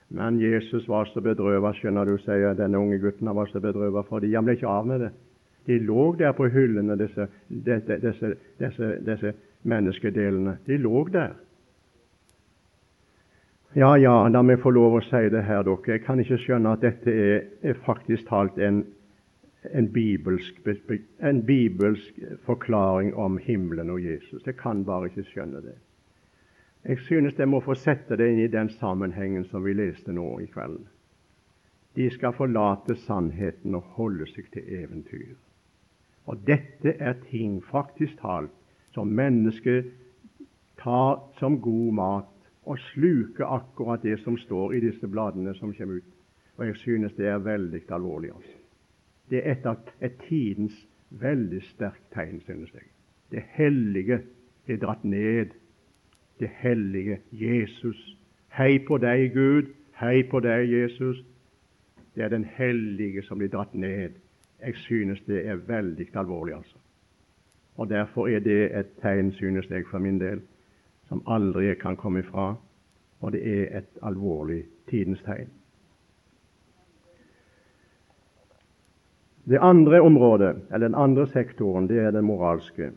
[0.09, 3.27] Men Jesus var så bedrøvet, skjønner du, sier denne unge gutten.
[3.27, 5.11] Han var så bedrøvet fordi han ble ikke av med det.
[5.69, 10.57] De lå der på hyllene, disse, disse, disse, disse, disse menneskedelene.
[10.67, 11.37] De lå der.
[13.75, 15.93] Ja, ja, la meg få lov å si det her, dere.
[15.93, 18.81] Jeg kan ikke skjønne at dette er, er faktisk talt en,
[19.63, 20.67] en, bibelsk,
[21.19, 24.45] en bibelsk forklaring om himmelen og Jesus.
[24.45, 25.77] Jeg kan bare ikke skjønne det.
[26.85, 30.39] Jeg synes jeg må få sette det inn i den sammenhengen som vi leste nå
[30.41, 30.79] i kveld.
[31.95, 35.35] De skal forlate sannheten og holde seg til eventyr.
[36.25, 38.53] Og dette er ting, faktisk talt,
[38.95, 39.91] som mennesket
[40.81, 42.31] tar som god mat
[42.65, 46.17] og sluker akkurat det som står i disse bladene som kommer ut.
[46.57, 48.33] Og jeg synes det er veldig alvorlig.
[48.35, 48.60] altså.
[49.31, 50.75] Det er et av et tidens
[51.09, 52.87] veldig sterkt tegn, synes jeg.
[53.31, 54.21] Det hellige
[54.67, 55.55] er dratt ned
[56.41, 58.17] det hellige Jesus.
[58.57, 59.69] Hei på deg, Gud.
[59.99, 61.23] Hei på deg, Jesus.
[62.15, 64.17] Det er den hellige som blir dratt ned.
[64.61, 66.77] Jeg synes det er veldig alvorlig, altså.
[67.75, 70.41] Og Derfor er det et tegn, synes jeg for min del,
[71.07, 72.55] som aldri kan komme ifra.
[73.19, 75.49] Og det er et alvorlig tidens tegn.
[79.49, 82.91] Det andre området, eller den andre sektoren, det er den moralske.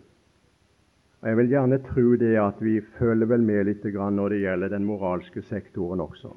[1.20, 4.68] Og Jeg vil gjerne tro det at vi følger vel med litt når det gjelder
[4.68, 6.35] den moralske sektoren også.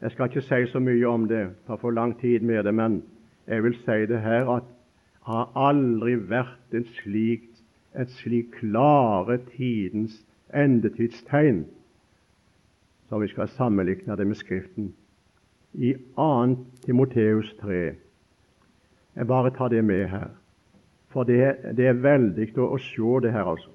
[0.00, 3.02] Jeg skal ikke si så mye om det, ta for lang tid med det, men
[3.46, 7.60] jeg vil si det her at det har aldri vært et slikt,
[7.94, 11.66] et slik klare tidens endetidstegn
[13.08, 14.94] som vi skal sammenligne det med Skriften.
[15.74, 16.56] I 2.
[16.86, 17.92] Timoteus 3
[19.16, 20.28] Jeg bare tar det med her,
[21.08, 23.70] for det, det er veldig å, å se det her, altså.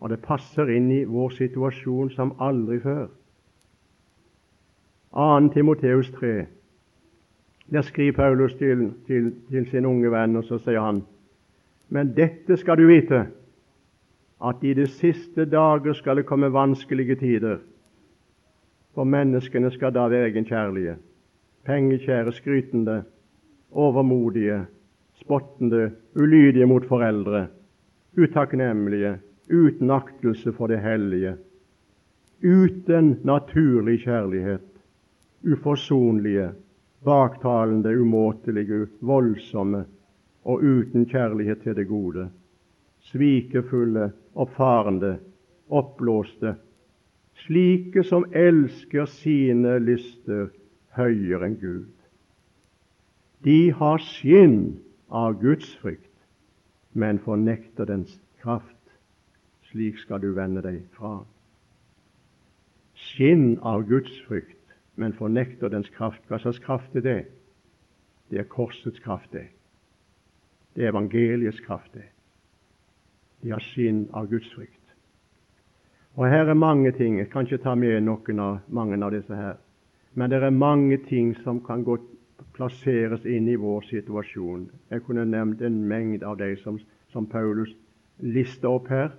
[0.00, 3.08] Og det passer inn i vår situasjon som aldri før.
[5.12, 5.48] 2.
[5.52, 6.46] Timoteus 3.
[7.72, 11.02] Der skriver Paulus til, til, til sin unge venn, og så sier han
[11.88, 13.26] Men dette skal du vite,
[14.44, 17.58] at i de siste dager skal det komme vanskelige tider.
[18.94, 20.96] For menneskene skal da være egenkjærlige,
[21.66, 23.02] pengekjære, skrytende,
[23.72, 24.66] overmodige,
[25.20, 27.46] spottende, ulydige mot foreldre,
[28.16, 29.18] utakknemlige,
[29.50, 31.36] uten aktelse for det hellige,
[32.44, 34.66] uten naturlig kjærlighet,
[35.52, 36.50] uforsonlige,
[37.04, 39.84] baktalende, umåtelige, voldsomme
[40.44, 42.28] og uten kjærlighet til det gode,
[43.10, 45.16] svikefulle, oppfarende,
[45.68, 46.54] oppblåste,
[47.44, 50.48] slike som elsker sine lyster
[50.96, 51.86] høyere enn Gud.
[53.44, 56.04] De har skinn av Guds frykt,
[56.92, 58.74] men fornekter dens kraft.
[59.70, 61.20] Slik skal du vende deg fra.
[62.98, 64.56] Skinn av Guds frykt,
[64.98, 66.24] men fornekter dens kraft.
[66.26, 67.20] Hva slags kraft er det?
[68.28, 69.46] Det er korsets kraft, det.
[70.74, 72.08] Det er evangeliets kraft, det.
[73.42, 74.74] De har skinn av Guds frykt.
[76.18, 77.18] Og Her er mange ting.
[77.18, 79.56] Jeg kan ikke ta med noen av mange av disse her.
[80.14, 82.17] Men det er mange ting som kan godt
[82.58, 84.68] plasseres inn i vår situasjon.
[84.90, 86.80] Jeg kunne nevnt en mengde av de som,
[87.12, 87.72] som Paulus
[88.18, 89.14] lister opp her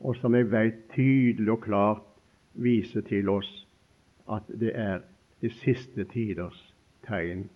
[0.00, 2.04] og som jeg vet tydelig og klart
[2.54, 3.48] viser til oss
[4.32, 5.02] at det er
[5.42, 6.58] de siste tiders
[7.06, 7.48] tegn.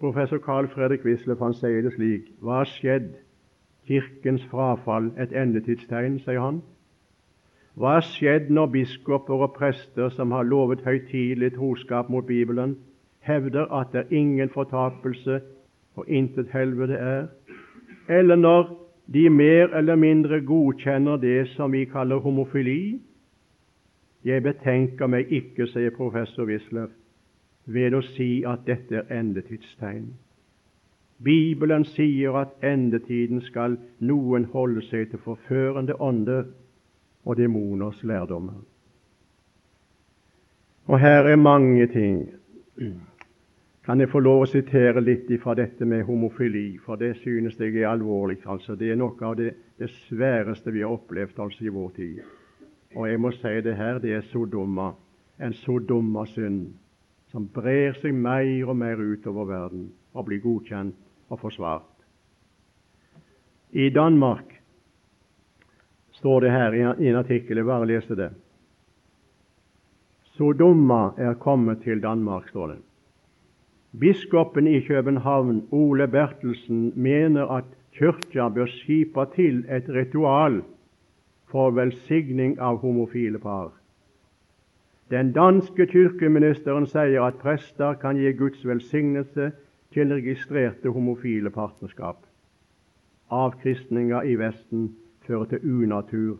[0.00, 3.14] Professor Carl Fredrik Wisløff sier det slik Hva har skjedd?
[3.86, 6.58] Kirkens frafall et endetidstegn, sier han.
[7.78, 12.74] Hva har skjedd når biskoper og prester som har lovet høytidelig troskap mot Bibelen,
[13.26, 15.40] hevder at det er ingen fortapelse
[15.96, 17.26] og intet helvete er?
[18.08, 23.00] Eller når de mer eller mindre godkjenner det som vi kaller homofili.
[24.24, 26.88] Jeg betenker meg ikke, sier professor Wisler,
[27.66, 30.08] ved å si at dette er endetidstegn.
[31.22, 36.48] Bibelen sier at endetiden skal noen holde seg til forførende ånder
[37.24, 38.58] og demoners lærdommer.
[40.86, 42.18] Og her er mange ting
[43.86, 47.76] kan jeg få lov å sitere litt fra dette med homofili, for det synes jeg
[47.76, 48.40] er alvorlig.
[48.44, 48.74] altså.
[48.74, 52.22] Det er noe av det, det sværeste vi har opplevd altså i vår tid.
[52.96, 54.90] Og jeg må si det her, det er Sodoma,
[55.38, 56.72] en Sodoma-synd
[57.30, 60.96] som brer seg mer og mer utover verden og blir godkjent
[61.30, 61.92] og forsvart.
[63.70, 64.50] I Danmark
[66.18, 68.30] står det her i en artikkel, jeg bare leser det.
[70.34, 72.82] Sodoma er kommet til Danmark, står det.
[74.00, 80.62] Biskopen i København, Ole Bertelsen, mener at Kirka bør skipe til et ritual
[81.48, 83.72] for velsigning av homofile par.
[85.10, 89.52] Den danske kirkeministeren sier at prester kan gi Guds velsignelse
[89.94, 92.20] til registrerte homofile partnerskap.
[93.30, 94.90] Avkristninga i Vesten
[95.26, 96.36] fører til unatur,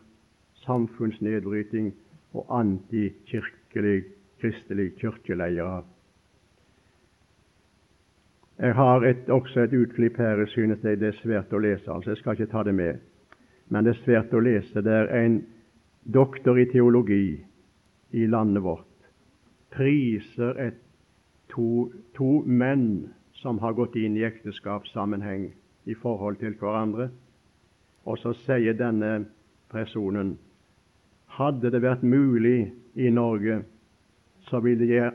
[0.66, 1.94] samfunnsnedbryting
[2.34, 4.02] og antikirkelig
[4.40, 5.84] kristelig kirkeleiere.
[8.58, 10.38] Jeg har et, også et utklipp her.
[10.38, 11.90] Jeg synes det er svært å lese.
[11.92, 12.98] altså Jeg skal ikke ta det med.
[13.68, 14.82] Men det er svært å lese.
[14.82, 15.40] Det er en
[16.04, 17.44] doktor i teologi
[18.12, 18.86] i landet vårt
[19.76, 20.80] priser et,
[21.52, 25.50] to, to menn som har gått inn i ekteskapssammenheng
[25.86, 27.10] i forhold til hverandre.
[28.06, 29.26] Og så sier denne
[29.72, 30.36] personen
[31.36, 33.60] hadde det vært mulig i Norge,
[34.48, 35.12] så ville jeg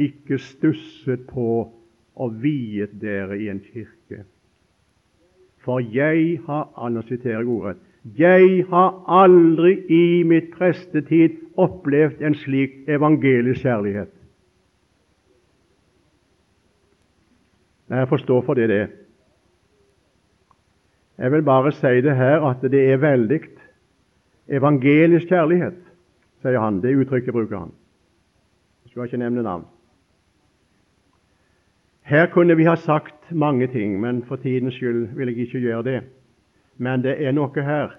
[0.00, 1.46] ikke stusset på
[2.20, 4.24] og viet dere i en kirke.
[5.64, 12.34] For jeg har nå siterer jeg ordrett jeg har aldri i mitt prestetid opplevd en
[12.34, 14.12] slik evangelisk kjærlighet.
[17.90, 18.86] Jeg forstår for det det.
[21.18, 23.40] Jeg vil bare si det her at det er veldig
[24.48, 25.76] evangelisk kjærlighet,
[26.40, 26.80] sier han.
[26.80, 27.74] Det uttrykket bruker han.
[28.84, 29.66] Jeg skal ikke nevne navn.
[32.10, 35.82] Her kunne vi ha sagt mange ting, men for tidens skyld vil jeg ikke gjøre
[35.82, 36.00] det.
[36.76, 37.92] Men det er noe her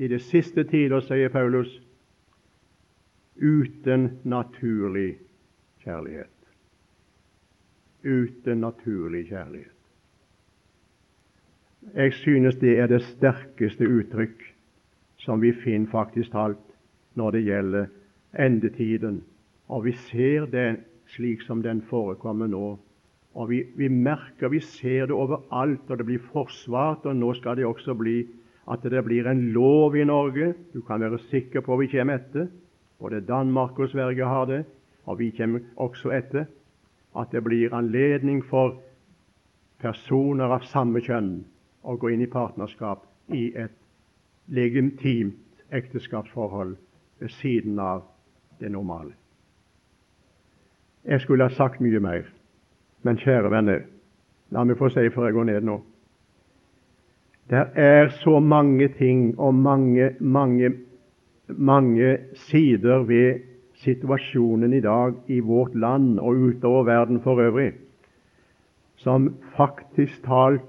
[0.00, 1.68] i det siste tider, sier Paulus,
[3.36, 5.18] uten naturlig
[5.84, 6.32] kjærlighet.
[8.00, 9.76] Uten naturlig kjærlighet.
[11.94, 14.40] Jeg synes det er det sterkeste uttrykk
[15.20, 16.64] som vi finner faktisk talt
[17.14, 17.86] når det gjelder
[18.38, 19.20] endetiden.
[19.68, 20.80] Og vi ser den
[21.12, 22.78] slik som den forekommer nå
[23.38, 27.06] og vi, vi, merker, vi ser det overalt, og det blir forsvart.
[27.06, 28.24] Og nå skal det også bli
[28.68, 30.52] at det blir en lov i Norge.
[30.74, 32.48] Du kan være sikker på vi kommer etter.
[32.98, 34.64] Både Danmark og Sverige har det,
[35.06, 36.48] og vi kommer også etter.
[37.14, 38.80] At det blir anledning for
[39.78, 41.44] personer av samme kjønn
[41.86, 43.76] å gå inn i partnerskap i et
[44.50, 46.74] legitimt ekteskapsforhold
[47.22, 48.02] ved siden av
[48.58, 49.14] det normale.
[51.06, 52.26] Jeg skulle ha sagt mye mer.
[53.02, 53.84] Men kjære venner,
[54.50, 55.78] la meg få si før jeg går ned nå
[57.50, 60.72] Det er så mange ting og mange, mange,
[61.48, 62.16] mange
[62.48, 63.44] sider ved
[63.78, 67.72] situasjonen i dag i vårt land og utover verden for øvrig
[68.98, 70.62] som faktisk talt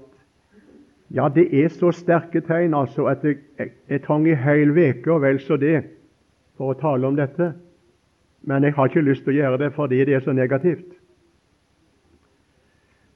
[1.10, 5.10] Ja, det er så sterke tegn altså at jeg, jeg, jeg trang i heil uke
[5.10, 5.82] og vel så det
[6.54, 7.48] for å tale om dette.
[8.46, 10.99] Men jeg har ikke lyst til å gjøre det fordi det er så negativt.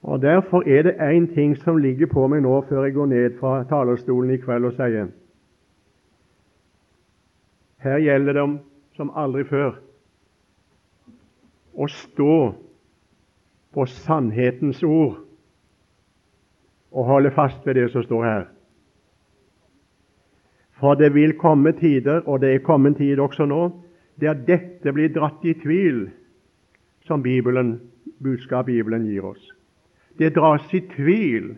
[0.05, 3.39] Og Derfor er det én ting som ligger på meg nå før jeg går ned
[3.39, 5.09] fra talerstolen i kveld og sier
[7.81, 8.59] Her gjelder det om,
[8.97, 9.79] som aldri før
[11.75, 12.37] å stå
[13.75, 15.17] på sannhetens ord
[16.95, 18.45] og holde fast ved det som står her.
[20.79, 23.73] For det vil komme tider, og det er kommet tid også nå,
[24.21, 26.07] der dette blir dratt i tvil,
[27.07, 27.81] som Bibelen,
[28.23, 29.54] budskap Bibelen gir oss.
[30.19, 31.57] Det dras i tvil,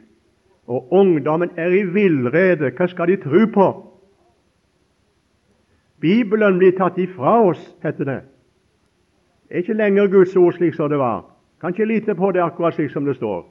[0.66, 2.70] og ungdommen er i villrede.
[2.76, 3.66] Hva skal de tro på?
[6.00, 8.20] Bibelen blir tatt ifra oss, heter det.
[9.48, 11.24] Det er ikke lenger Guds ord slik som det var.
[11.60, 13.46] Kan ikke lite på det akkurat slik som det står.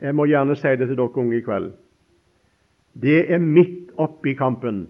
[0.00, 1.72] Jeg må gjerne si det til dere unge i kveld.
[2.94, 4.86] Det er midt oppi kampen.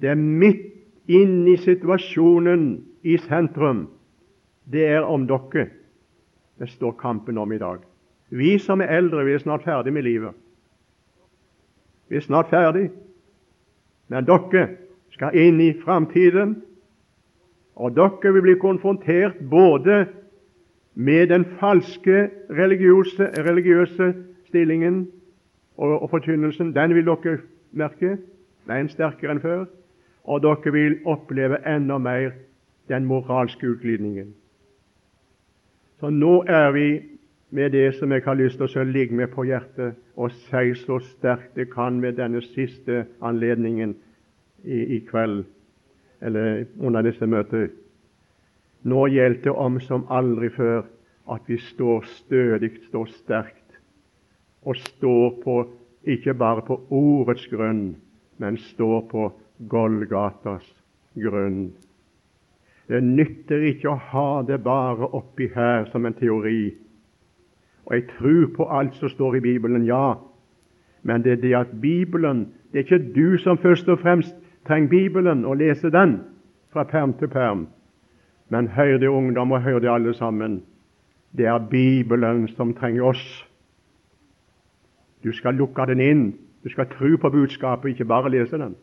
[0.00, 0.68] Det er midt
[1.10, 2.68] inn i situasjonen
[3.02, 3.88] i sentrum.
[4.70, 5.68] Det er om dere
[6.58, 7.78] det står kampen om i dag.
[8.30, 10.32] Vi som er eldre, vi er snart ferdig med livet.
[12.08, 12.90] Vi er snart ferdig.
[14.08, 14.68] Men dere
[15.12, 16.62] skal inn i framtiden,
[17.76, 20.06] og dere vil bli konfrontert både
[20.94, 24.14] med den falske religiøse, religiøse
[24.48, 25.06] stillingen
[25.76, 26.74] og, og, forkynnelsen.
[26.74, 27.38] Den vil dere
[27.72, 28.16] merke.
[28.66, 29.64] Den sterkere enn før.
[30.24, 32.34] Og dere vil oppleve enda mer
[32.88, 34.34] den moralske utglidningen.
[36.00, 36.88] Så nå er vi
[37.50, 40.98] med det som jeg har lyst til å ligge med på hjertet og si så
[41.02, 43.96] sterkt jeg kan med denne siste anledningen
[44.64, 45.44] i, i kveld,
[46.20, 47.70] eller under disse møter.
[48.82, 50.84] Nå gjelder det om som aldri før
[51.34, 53.78] at vi står stødig, står sterkt,
[54.62, 55.56] og står på
[56.08, 57.96] ikke bare på ordets grunn,
[58.38, 59.28] men står på
[59.68, 60.66] Golgatas
[61.18, 61.72] grunn.
[62.88, 66.72] Det nytter ikke å ha det bare oppi her som en teori.
[67.86, 70.14] Og jeg tror på alt som står i Bibelen, ja.
[71.02, 74.34] Men det er det at Bibelen Det er ikke du som først og fremst
[74.66, 76.18] trenger Bibelen og lese den
[76.72, 77.66] fra perm til perm.
[78.48, 80.62] Men hør det, ungdom, og hør det alle sammen.
[81.36, 83.48] Det er Bibelen som trenger oss.
[85.24, 86.34] Du skal lukke den inn.
[86.64, 88.74] Du skal tro på budskapet, ikke bare lese den,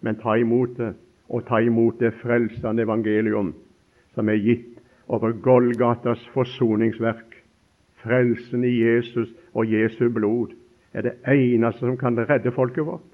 [0.00, 0.94] men ta imot det,
[1.30, 3.52] og ta imot det frelsende evangelium
[4.14, 7.36] som er gitt over Golgatas forsoningsverk.
[8.02, 10.54] Frelsen i Jesus og Jesu blod
[10.92, 13.06] er det eneste som kan redde folket vårt.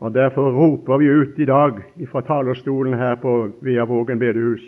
[0.00, 4.64] Og Derfor roper vi ut i dag fra talerstolen her på Veavågen bedehus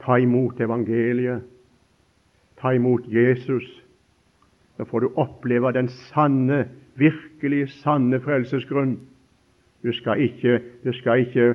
[0.00, 1.42] ta imot evangeliet,
[2.60, 3.66] ta imot Jesus.
[4.78, 6.64] Da får du oppleve den sanne,
[6.96, 8.96] virkelig sanne frelsesgrunn.
[9.82, 11.54] Du skal ikke, du skal ikke,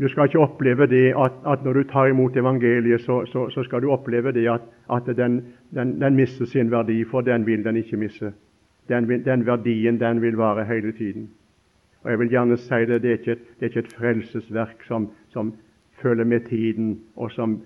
[0.00, 3.62] du skal ikke oppleve det at, at, når du tar imot evangeliet, så, så, så
[3.62, 4.60] skal du oppleve det at,
[4.92, 5.42] at den,
[5.74, 8.32] den, den, mister sin verdi, for den vil den ikke misse.
[8.88, 11.30] Den, den verdien den vil vare hele tiden.
[12.02, 14.82] Og Jeg vil gjerne si det, det er ikke et, det er ikke et frelsesverk
[14.88, 15.54] som, som
[16.02, 17.60] følger med tiden, og som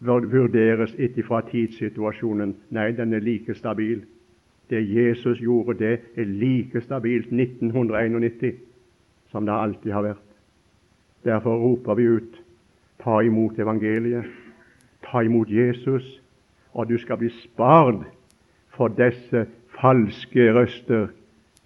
[0.00, 2.56] vurderes ut fra tidssituasjonen.
[2.70, 4.02] Nei, den er like stabil.
[4.72, 8.54] Det Jesus gjorde, det er like stabilt 1991
[9.28, 10.28] som det alltid har vært.
[11.24, 12.38] Derfor roper vi ut
[13.02, 14.24] ta imot evangeliet,
[15.04, 16.22] ta imot Jesus,
[16.72, 18.06] og du skal bli spart
[18.72, 19.44] for disse
[19.76, 21.10] falske røster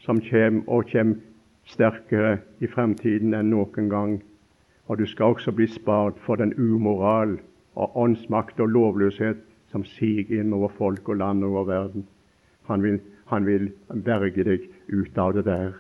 [0.02, 1.22] som kommer og kommer
[1.66, 4.18] sterkere i fremtiden enn noen gang.
[4.86, 7.38] Og du skal også bli spart for den umoral
[7.74, 12.06] og åndsmakt og lovløshet som siger inn over folk og land og over verden.
[12.66, 13.70] Han vil, han vil
[14.04, 15.74] berge deg ut av det der.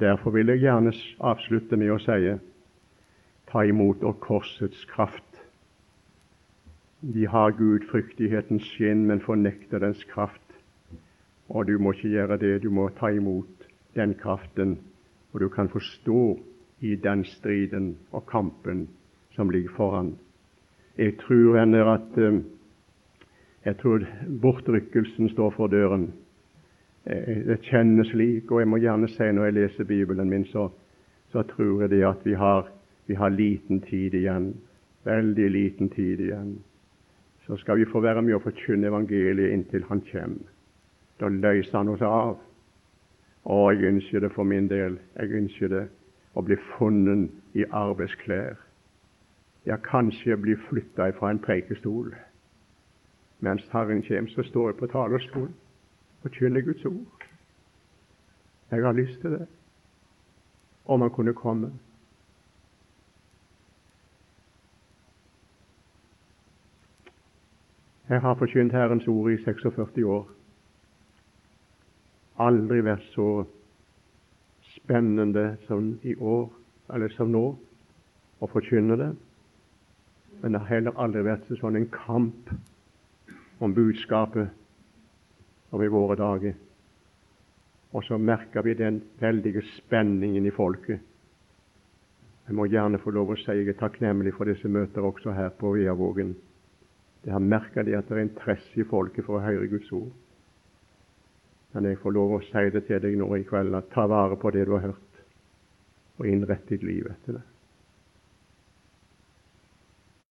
[0.00, 2.36] Derfor vil jeg gjerne avslutte med å si
[3.50, 5.24] ta imot og korsets kraft.
[7.00, 10.40] De har gudfryktighetens skinn, men fornekter dens kraft.
[11.48, 12.62] Og du må ikke gjøre det.
[12.62, 13.66] Du må ta imot
[13.96, 14.78] den kraften,
[15.32, 16.38] og du kan forstå
[16.80, 18.86] i den striden og kampen
[19.34, 20.14] som ligger foran.
[20.98, 22.40] Jeg tror, venner, at eh,
[23.64, 24.04] jeg tror
[24.42, 26.12] bortrykkelsen står for døren.
[27.06, 30.68] Eh, det kjennes slik, og jeg må gjerne si når jeg leser Bibelen min, så,
[31.32, 32.70] så tror jeg det at vi har,
[33.06, 34.54] vi har liten tid igjen.
[35.04, 36.58] Veldig liten tid igjen.
[37.46, 40.48] Så skal vi få være med å forkynne evangeliet inntil Han kommer.
[41.20, 42.38] Da løser Han oss av.
[43.44, 44.96] Å, jeg ønsker det for min del.
[45.16, 45.84] Jeg ønsker det
[46.32, 48.56] å bli funnet i arbeidsklær.
[49.68, 52.14] Ja, kanskje bli flytta fra en preikestol
[53.40, 55.54] mens Herren kommer, så står jeg på talerstolen
[56.22, 57.24] og kynner Guds ord.
[58.70, 59.46] Jeg har lyst til det,
[60.84, 61.72] om han kunne komme.
[68.08, 70.28] Jeg har forkynt Herrens ord i 46 år.
[72.38, 73.44] Aldri vært så
[74.74, 76.48] spennende som i år,
[76.94, 77.44] eller som nå,
[78.40, 79.10] å forkynne det.
[80.42, 82.50] Men det har heller aldri vært sånn en kamp
[83.60, 84.48] om budskapet
[85.70, 86.54] om i våre dager.
[87.92, 91.00] Og så merker vi den veldige spenningen i folket.
[92.46, 95.52] Jeg må gjerne få lov å si jeg er takknemlig for disse møter også her
[95.58, 96.32] på Veavågen.
[97.24, 100.10] Jeg har merket det at det er interesse i folket for å høre Guds ord.
[101.74, 104.38] Men jeg får lov å si det til deg nå i kveld, at ta vare
[104.40, 105.22] på det du har hørt,
[106.18, 107.49] og innrett ditt liv etter det.